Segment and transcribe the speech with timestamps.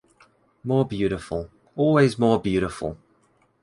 [0.63, 2.97] More beautiful, always more beautiful!